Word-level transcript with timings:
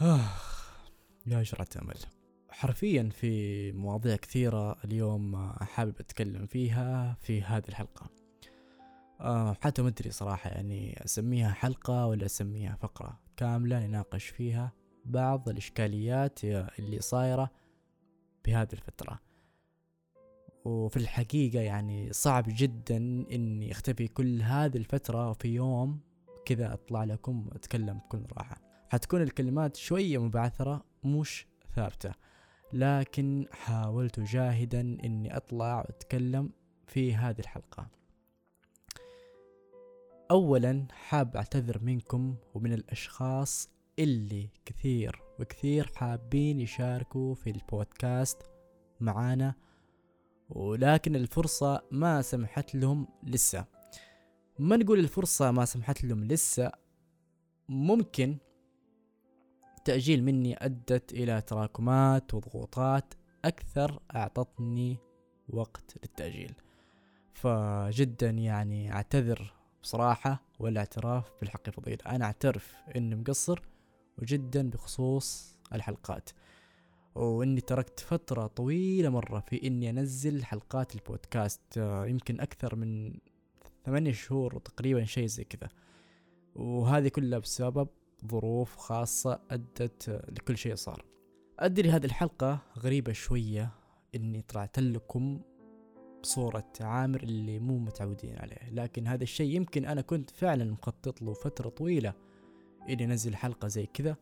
آه. 0.00 0.28
يا 1.26 1.42
جرعة 1.42 1.68
أمل. 1.82 1.96
حرفيا 2.50 3.08
في 3.12 3.72
مواضيع 3.72 4.16
كثيرة 4.16 4.76
اليوم 4.84 5.52
حابب 5.52 5.94
أتكلم 6.00 6.46
فيها 6.46 7.16
في 7.20 7.42
هذه 7.42 7.68
الحلقة. 7.68 8.10
آه 9.20 9.56
حتى 9.60 9.82
ما 9.82 9.88
أدري 9.88 10.10
صراحة 10.10 10.50
يعني 10.50 11.04
أسميها 11.04 11.52
حلقة 11.52 12.06
ولا 12.06 12.26
أسميها 12.26 12.76
فقرة. 12.76 13.20
كاملة 13.36 13.86
نناقش 13.86 14.24
فيها 14.24 14.72
بعض 15.04 15.48
الإشكاليات 15.48 16.44
اللي 16.44 17.00
صايرة 17.00 17.50
بهذه 18.44 18.72
الفترة. 18.72 19.20
وفي 20.64 20.96
الحقيقة 20.96 21.60
يعني 21.60 22.12
صعب 22.12 22.44
جدا 22.48 22.96
إني 23.32 23.72
أختفي 23.72 24.08
كل 24.08 24.42
هذه 24.42 24.76
الفترة 24.76 25.30
وفي 25.30 25.48
يوم 25.48 26.00
كذا 26.44 26.72
أطلع 26.72 27.04
لكم 27.04 27.46
وأتكلم 27.48 27.98
بكل 27.98 28.22
راحة. 28.32 28.65
حتكون 28.88 29.22
الكلمات 29.22 29.76
شوية 29.76 30.18
مبعثرة 30.18 30.84
مش 31.04 31.46
ثابتة. 31.74 32.12
لكن 32.72 33.46
حاولت 33.52 34.20
جاهدا 34.20 34.80
إني 34.80 35.36
أطلع 35.36 35.78
وأتكلم 35.78 36.50
في 36.86 37.14
هذه 37.14 37.38
الحلقة. 37.38 37.88
اولا 40.30 40.86
حاب 40.92 41.36
أعتذر 41.36 41.78
منكم 41.82 42.36
ومن 42.54 42.72
الأشخاص 42.72 43.68
اللي 43.98 44.50
كثير 44.64 45.22
وكثير 45.40 45.90
حابين 45.94 46.60
يشاركوا 46.60 47.34
في 47.34 47.50
البودكاست 47.50 48.42
معانا 49.00 49.54
ولكن 50.48 51.16
الفرصة 51.16 51.82
ما 51.90 52.22
سمحت 52.22 52.74
لهم 52.74 53.08
لسه. 53.22 53.64
ما 54.58 54.76
نقول 54.76 54.98
الفرصة 54.98 55.50
ما 55.50 55.64
سمحت 55.64 56.04
لهم 56.04 56.24
لسه 56.24 56.72
ممكن 57.68 58.38
التأجيل 59.86 60.24
مني 60.24 60.64
أدت 60.64 61.12
إلى 61.12 61.40
تراكمات 61.40 62.34
وضغوطات 62.34 63.14
أكثر 63.44 64.02
أعطتني 64.16 64.96
وقت 65.48 65.94
للتأجيل. 66.02 66.54
فجدا 67.34 68.30
يعني 68.30 68.92
أعتذر 68.92 69.52
بصراحة 69.82 70.42
والاعتراف 70.58 71.32
بالحق 71.40 71.70
فضيلة 71.70 71.98
أنا 72.06 72.24
أعترف 72.24 72.76
إني 72.96 73.14
مقصر 73.14 73.60
وجدا 74.18 74.70
بخصوص 74.70 75.56
الحلقات. 75.72 76.30
وإني 77.14 77.60
تركت 77.60 78.00
فترة 78.00 78.46
طويلة 78.46 79.08
مرة 79.08 79.40
في 79.40 79.66
إني 79.66 79.90
أنزل 79.90 80.44
حلقات 80.44 80.94
البودكاست 80.94 81.76
يمكن 82.06 82.40
أكثر 82.40 82.76
من 82.76 83.18
ثمانية 83.84 84.12
شهور 84.12 84.58
تقريبا 84.58 85.04
شيء 85.04 85.26
زي 85.26 85.44
كذا. 85.44 85.68
وهذه 86.54 87.08
كلها 87.08 87.38
بسبب 87.38 87.88
ظروف 88.30 88.76
خاصة 88.76 89.40
أدت 89.50 90.08
لكل 90.08 90.58
شيء 90.58 90.74
صار. 90.74 91.04
أدري 91.58 91.90
هذه 91.90 92.04
الحلقة 92.04 92.58
غريبة 92.78 93.12
شوية 93.12 93.70
إني 94.14 94.42
طلعت 94.42 94.78
لكم 94.78 95.40
بصورة 96.22 96.72
عامر 96.80 97.22
اللي 97.22 97.58
مو 97.58 97.78
متعودين 97.78 98.38
عليه 98.38 98.70
لكن 98.70 99.06
هذا 99.06 99.22
الشيء 99.22 99.56
يمكن 99.56 99.84
أنا 99.84 100.00
كنت 100.00 100.30
فعلا 100.30 100.64
مخطط 100.72 101.22
له 101.22 101.32
فترة 101.32 101.68
طويلة 101.68 102.14
إني 102.88 103.04
أنزل 103.04 103.36
حلقة 103.36 103.68
زي 103.68 103.86
كذا 103.86 104.16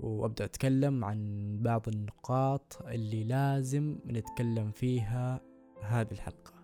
وأبدأ 0.00 0.44
أتكلم 0.44 1.04
عن 1.04 1.48
بعض 1.62 1.88
النقاط 1.88 2.82
اللي 2.86 3.24
لازم 3.24 3.98
نتكلم 4.06 4.70
فيها 4.70 5.40
هذه 5.82 6.12
الحلقة. 6.12 6.63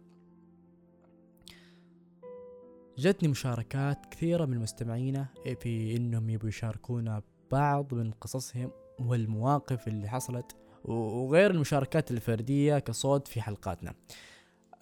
جتني 3.00 3.28
مشاركات 3.28 4.06
كثيرة 4.06 4.44
من 4.44 4.58
مستمعينا 4.58 5.26
في 5.60 5.96
إنهم 5.96 6.30
يبوا 6.30 6.48
يشاركونا 6.48 7.22
بعض 7.50 7.94
من 7.94 8.10
قصصهم 8.10 8.70
والمواقف 8.98 9.88
اللي 9.88 10.08
حصلت 10.08 10.56
وغير 10.84 11.50
المشاركات 11.50 12.10
الفردية 12.10 12.78
كصوت 12.78 13.28
في 13.28 13.40
حلقاتنا. 13.42 13.94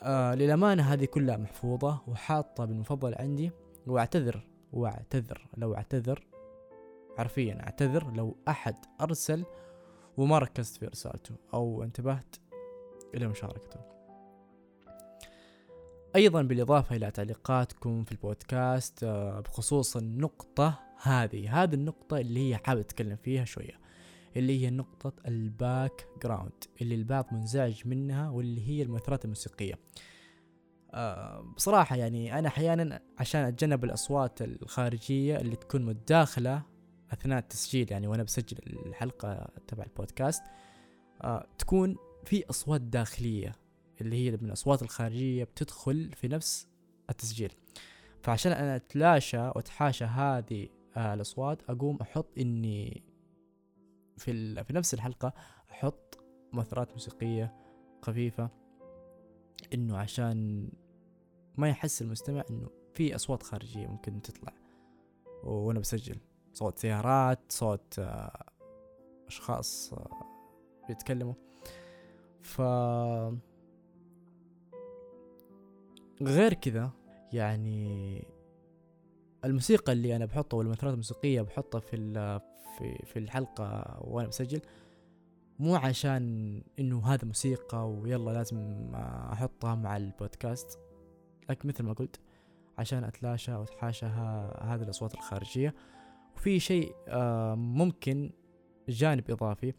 آه 0.02 0.34
للأمانة 0.34 0.82
هذه 0.82 1.04
كلها 1.04 1.36
محفوظة 1.36 2.00
وحاطة 2.06 2.64
بالمفضل 2.64 3.14
عندي 3.14 3.50
واعتذر 3.86 4.46
واعتذر 4.72 5.48
لو 5.56 5.74
اعتذر 5.74 6.26
حرفيا 7.18 7.62
اعتذر 7.62 8.10
لو 8.12 8.36
أحد 8.48 8.76
أرسل 9.00 9.44
وما 10.16 10.38
ركزت 10.38 10.76
في 10.76 10.86
رسالته 10.86 11.34
أو 11.54 11.82
انتبهت 11.82 12.36
إلى 13.14 13.28
مشاركته. 13.28 13.97
أيضا 16.16 16.42
بالإضافة 16.42 16.96
إلى 16.96 17.10
تعليقاتكم 17.10 18.04
في 18.04 18.12
البودكاست 18.12 19.04
آه، 19.04 19.40
بخصوص 19.40 19.96
النقطة 19.96 20.80
هذه. 21.02 21.62
هذه 21.62 21.74
النقطة 21.74 22.18
اللي 22.18 22.50
هي 22.50 22.56
حابب 22.56 22.80
أتكلم 22.80 23.16
فيها 23.16 23.44
شوية 23.44 23.80
اللي 24.36 24.60
هي 24.60 24.70
نقطة 24.70 25.12
ال 25.28 26.06
background 26.22 26.64
اللي 26.82 26.94
البعض 26.94 27.26
منزعج 27.32 27.86
منها 27.86 28.30
واللي 28.30 28.68
هي 28.68 28.82
المؤثرات 28.82 29.24
الموسيقية. 29.24 29.74
أه 30.94 31.40
بصراحة 31.56 31.96
يعني 31.96 32.38
أنا 32.38 32.48
أحيانا 32.48 33.00
عشان 33.18 33.40
أتجنب 33.40 33.84
الأصوات 33.84 34.42
الخارجية 34.42 35.36
اللي 35.36 35.56
تكون 35.56 35.84
متداخلة 35.84 36.62
أثناء 37.12 37.38
التسجيل 37.38 37.92
يعني 37.92 38.06
وأنا 38.06 38.22
بسجل 38.22 38.58
الحلقة 38.86 39.48
تبع 39.66 39.84
البودكاست 39.84 40.42
أه 41.22 41.46
تكون 41.58 41.96
في 42.24 42.44
أصوات 42.50 42.80
داخلية. 42.80 43.67
اللي 44.00 44.16
هي 44.16 44.30
من 44.30 44.44
الأصوات 44.44 44.82
الخارجية 44.82 45.44
بتدخل 45.44 46.10
في 46.12 46.28
نفس 46.28 46.68
التسجيل. 47.10 47.52
فعشان 48.22 48.52
أنا 48.52 48.76
أتلاشى 48.76 49.38
وأتحاشى 49.38 50.04
هذه 50.04 50.68
آه 50.96 51.14
الأصوات 51.14 51.70
أقوم 51.70 51.98
أحط 52.02 52.38
إني 52.38 53.02
في, 54.16 54.64
في 54.64 54.72
نفس 54.72 54.94
الحلقة 54.94 55.32
أحط 55.70 56.18
مؤثرات 56.52 56.92
موسيقية 56.92 57.54
خفيفة 58.02 58.50
إنه 59.74 59.96
عشان 59.96 60.68
ما 61.56 61.68
يحس 61.68 62.02
المستمع 62.02 62.44
إنه 62.50 62.70
في 62.94 63.14
أصوات 63.14 63.42
خارجية 63.42 63.86
ممكن 63.86 64.22
تطلع. 64.22 64.52
وأنا 65.44 65.80
بسجل 65.80 66.16
صوت 66.52 66.78
سيارات 66.78 67.52
صوت 67.52 67.98
آه 67.98 68.44
أشخاص 69.26 69.92
آه 69.92 70.10
بيتكلموا. 70.88 71.34
ف 72.42 72.60
غير 76.22 76.54
كذا 76.54 76.90
يعني 77.32 78.24
الموسيقى 79.44 79.92
اللي 79.92 80.16
أنا 80.16 80.24
بحطها 80.24 80.56
والمؤثرات 80.56 80.92
الموسيقية 80.92 81.42
بحطها 81.42 81.78
في 81.78 81.96
في 82.78 83.06
في 83.06 83.18
الحلقة 83.18 83.98
وأنا 84.00 84.28
بسجل 84.28 84.60
مو 85.58 85.76
عشان 85.76 86.62
إنه 86.78 87.06
هذا 87.06 87.24
موسيقى 87.24 87.90
ويلا 87.90 88.30
لازم 88.30 88.90
أحطها 89.32 89.74
مع 89.74 89.96
البودكاست 89.96 90.78
لكن 91.50 91.68
مثل 91.68 91.84
ما 91.84 91.92
قلت 91.92 92.20
عشان 92.78 93.04
أتلاشى 93.04 93.54
وأتحاشى 93.54 94.06
هذه 94.06 94.82
الأصوات 94.82 95.14
الخارجية. 95.14 95.74
وفي 96.36 96.60
شيء 96.60 96.94
آه، 97.08 97.54
ممكن 97.54 98.30
جانب 98.88 99.30
إضافي 99.30 99.72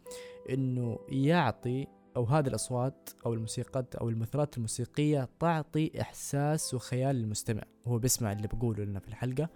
إنه 0.50 0.98
يعطي 1.08 1.86
أو 2.16 2.24
هذه 2.24 2.48
الأصوات 2.48 3.10
أو 3.26 3.34
الموسيقات 3.34 3.94
أو 3.94 4.08
المؤثرات 4.08 4.56
الموسيقية 4.56 5.28
تعطي 5.40 6.00
إحساس 6.00 6.74
وخيال 6.74 7.16
للمستمع. 7.16 7.62
هو 7.86 7.98
بيسمع 7.98 8.32
اللي 8.32 8.48
بقوله 8.48 8.84
لنا 8.84 9.00
في 9.00 9.08
الحلقة. 9.08 9.48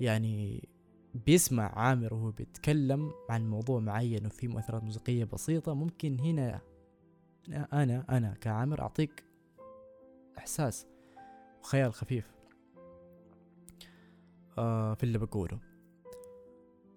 يعني 0.00 0.68
بيسمع 1.14 1.78
عامر 1.78 2.14
وهو 2.14 2.30
بيتكلم 2.30 3.10
عن 3.30 3.50
موضوع 3.50 3.80
معين 3.80 4.26
وفي 4.26 4.48
مؤثرات 4.48 4.84
موسيقية 4.84 5.24
بسيطة. 5.24 5.74
ممكن 5.74 6.20
هنا 6.20 6.60
أنا 7.72 8.04
أنا 8.08 8.34
كعامر 8.40 8.80
أعطيك 8.80 9.24
إحساس 10.38 10.86
وخيال 11.62 11.94
خفيف 11.94 12.36
آه 14.58 14.94
في 14.94 15.04
اللي 15.04 15.18
بقوله. 15.18 15.58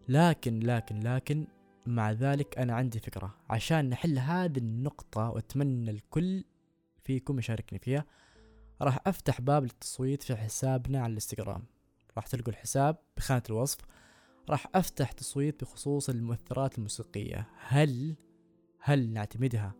لكن 0.07 0.59
لكن 0.59 0.99
لكن 0.99 1.47
مع 1.89 2.11
ذلك 2.11 2.57
أنا 2.57 2.75
عندي 2.75 2.99
فكرة. 2.99 3.35
عشان 3.49 3.89
نحل 3.89 4.19
هذه 4.19 4.57
النقطة 4.57 5.29
وأتمنى 5.29 5.91
الكل 5.91 6.43
فيكم 7.03 7.39
يشاركني 7.39 7.79
فيها 7.79 8.05
راح 8.81 8.99
أفتح 9.07 9.41
باب 9.41 9.63
للتصويت 9.63 10.23
في 10.23 10.35
حسابنا 10.35 10.99
على 10.99 11.07
الإنستغرام. 11.07 11.63
راح 12.17 12.27
تلقوا 12.27 12.53
الحساب 12.53 12.97
بخانة 13.17 13.43
الوصف. 13.49 13.79
راح 14.49 14.67
أفتح 14.75 15.11
تصويت 15.11 15.63
بخصوص 15.63 16.09
المؤثرات 16.09 16.77
الموسيقية. 16.77 17.49
هل 17.57 18.15
هل 18.79 19.09
نعتمدها 19.09 19.73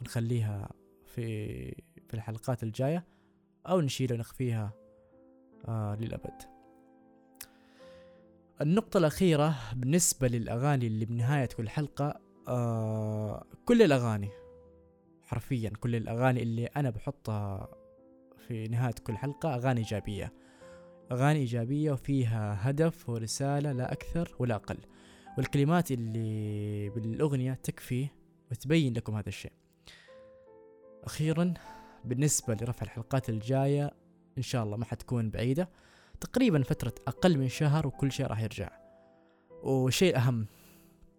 ونخليها 0.00 0.70
في 1.06 1.68
في 2.08 2.14
الحلقات 2.14 2.62
الجاية؟ 2.62 3.06
أو 3.66 3.80
نشيلها 3.80 4.16
ونخفيها 4.16 4.72
آه 5.68 5.96
للأبد. 5.96 6.59
النقطة 8.60 8.98
الأخيرة 8.98 9.54
بالنسبة 9.74 10.28
للأغاني 10.28 10.86
اللي 10.86 11.04
بنهاية 11.04 11.46
كل 11.46 11.68
حلقة 11.68 12.20
آه 12.48 13.44
كل 13.64 13.82
الأغاني 13.82 14.28
حرفيا 15.22 15.70
كل 15.70 15.96
الأغاني 15.96 16.42
اللي 16.42 16.66
أنا 16.66 16.90
بحطها 16.90 17.68
في 18.48 18.68
نهاية 18.68 18.94
كل 19.04 19.16
حلقة 19.16 19.54
أغاني 19.54 19.80
إيجابية. 19.80 20.32
أغاني 21.12 21.38
إيجابية 21.38 21.92
وفيها 21.92 22.70
هدف 22.70 23.08
ورسالة 23.08 23.72
لا 23.72 23.92
أكثر 23.92 24.36
ولا 24.38 24.54
أقل. 24.54 24.78
والكلمات 25.38 25.90
اللي 25.92 26.88
بالأغنية 26.90 27.52
تكفي 27.52 28.08
وتبين 28.50 28.94
لكم 28.94 29.14
هذا 29.14 29.28
الشيء. 29.28 29.52
أخيرا 31.04 31.54
بالنسبة 32.04 32.54
لرفع 32.54 32.82
الحلقات 32.82 33.28
الجاية 33.28 33.90
إن 34.38 34.42
شاء 34.42 34.64
الله 34.64 34.76
ما 34.76 34.84
حتكون 34.84 35.30
بعيدة. 35.30 35.68
تقريبا 36.20 36.62
فترة 36.62 36.94
أقل 37.08 37.38
من 37.38 37.48
شهر 37.48 37.86
وكل 37.86 38.12
شيء 38.12 38.26
راح 38.26 38.40
يرجع. 38.40 38.70
وشيء 39.62 40.16
أهم 40.16 40.46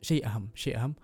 شيء 0.02 0.26
أهم 0.26 0.50
شيء 0.56 0.78
أهم 0.78 0.96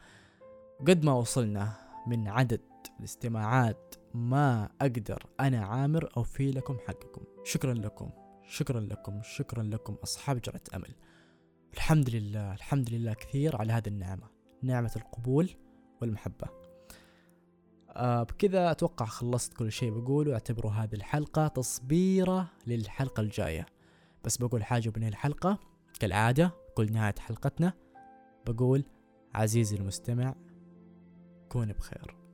قد 0.87 1.05
ما 1.05 1.13
وصلنا 1.13 1.73
من 2.07 2.27
عدد 2.27 2.61
الاستماعات 2.99 3.95
ما 4.13 4.69
أقدر 4.81 5.25
أنا 5.39 5.65
عامر 5.65 6.09
أوفي 6.17 6.51
لكم 6.51 6.77
حقكم. 6.87 7.21
شكرا 7.43 7.73
لكم 7.73 8.09
شكرا 8.47 8.79
لكم 8.79 9.21
شكرا 9.23 9.63
لكم 9.63 9.95
أصحاب 10.03 10.41
جرة 10.41 10.61
أمل. 10.75 10.95
الحمد 11.73 12.09
لله 12.09 12.53
الحمد 12.53 12.89
لله 12.89 13.13
كثير 13.13 13.55
على 13.55 13.73
هذه 13.73 13.87
النعمة 13.87 14.27
نعمة 14.61 14.91
القبول 14.95 15.49
والمحبة. 16.01 16.47
آه 17.89 18.23
بكذا 18.23 18.71
أتوقع 18.71 19.05
خلصت 19.05 19.53
كل 19.53 19.71
شيء 19.71 19.99
بقوله. 19.99 20.33
أعتبروا 20.33 20.71
هذه 20.71 20.93
الحلقة 20.93 21.47
تصبيرة 21.47 22.51
للحلقة 22.67 23.21
الجاية. 23.21 23.65
بس 24.23 24.37
بقول 24.37 24.63
حاجة 24.63 24.89
بنهاية 24.89 25.11
الحلقة. 25.11 25.59
كالعادة 25.99 26.51
كل 26.75 26.91
نهاية 26.91 27.15
حلقتنا. 27.19 27.73
بقول 28.47 28.83
عزيزي 29.33 29.75
المستمع 29.77 30.35
كون 31.49 31.73
بخير. 31.73 32.26